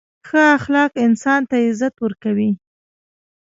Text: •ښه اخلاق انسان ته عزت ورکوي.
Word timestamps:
•ښه 0.27 0.41
اخلاق 0.57 0.91
انسان 1.05 1.41
ته 1.49 1.55
عزت 1.65 1.93
ورکوي. 1.99 2.51